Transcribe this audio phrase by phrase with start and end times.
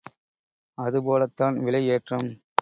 [0.77, 2.27] அதுபோலத்தான் விலை ஏற்றம்!